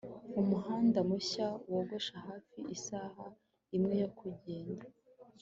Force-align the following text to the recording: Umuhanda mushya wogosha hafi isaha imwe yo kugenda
Umuhanda 0.41 0.99
mushya 1.09 1.47
wogosha 1.71 2.15
hafi 2.27 2.59
isaha 2.75 3.25
imwe 3.75 3.93
yo 4.01 4.09
kugenda 4.17 4.85